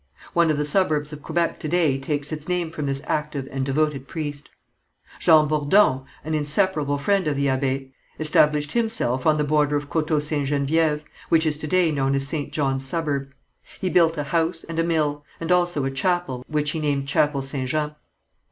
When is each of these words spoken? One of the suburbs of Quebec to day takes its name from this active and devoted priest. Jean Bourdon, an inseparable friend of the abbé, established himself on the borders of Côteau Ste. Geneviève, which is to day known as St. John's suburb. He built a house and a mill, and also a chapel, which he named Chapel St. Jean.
One 0.33 0.49
of 0.49 0.57
the 0.57 0.65
suburbs 0.65 1.13
of 1.13 1.21
Quebec 1.21 1.59
to 1.59 1.67
day 1.67 1.99
takes 1.99 2.31
its 2.31 2.47
name 2.47 2.71
from 2.71 2.87
this 2.87 3.03
active 3.05 3.47
and 3.51 3.63
devoted 3.63 4.07
priest. 4.07 4.49
Jean 5.19 5.47
Bourdon, 5.47 6.05
an 6.23 6.33
inseparable 6.33 6.97
friend 6.97 7.27
of 7.27 7.35
the 7.35 7.45
abbé, 7.45 7.91
established 8.17 8.71
himself 8.71 9.27
on 9.27 9.35
the 9.35 9.43
borders 9.43 9.83
of 9.83 9.91
Côteau 9.91 10.19
Ste. 10.19 10.49
Geneviève, 10.49 11.03
which 11.29 11.45
is 11.45 11.59
to 11.59 11.67
day 11.67 11.91
known 11.91 12.15
as 12.15 12.27
St. 12.27 12.51
John's 12.51 12.83
suburb. 12.83 13.29
He 13.79 13.91
built 13.91 14.17
a 14.17 14.23
house 14.23 14.63
and 14.63 14.79
a 14.79 14.83
mill, 14.83 15.23
and 15.39 15.51
also 15.51 15.85
a 15.85 15.91
chapel, 15.91 16.43
which 16.47 16.71
he 16.71 16.79
named 16.79 17.07
Chapel 17.07 17.43
St. 17.43 17.69
Jean. 17.69 17.91